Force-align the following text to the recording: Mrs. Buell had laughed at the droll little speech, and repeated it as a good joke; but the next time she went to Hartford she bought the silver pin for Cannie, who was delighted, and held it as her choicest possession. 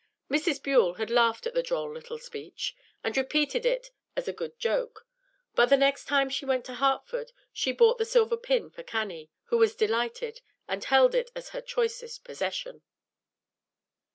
Mrs. 0.31 0.63
Buell 0.63 0.95
had 0.95 1.11
laughed 1.11 1.45
at 1.45 1.53
the 1.53 1.61
droll 1.61 1.93
little 1.93 2.17
speech, 2.17 2.75
and 3.03 3.15
repeated 3.15 3.67
it 3.67 3.91
as 4.15 4.27
a 4.27 4.33
good 4.33 4.57
joke; 4.57 5.05
but 5.53 5.67
the 5.67 5.77
next 5.77 6.05
time 6.05 6.27
she 6.27 6.43
went 6.43 6.65
to 6.65 6.73
Hartford 6.73 7.31
she 7.53 7.71
bought 7.71 7.99
the 7.99 8.05
silver 8.05 8.35
pin 8.35 8.71
for 8.71 8.81
Cannie, 8.81 9.29
who 9.43 9.59
was 9.59 9.75
delighted, 9.75 10.41
and 10.67 10.83
held 10.83 11.13
it 11.13 11.29
as 11.35 11.49
her 11.49 11.61
choicest 11.61 12.23
possession. 12.23 12.81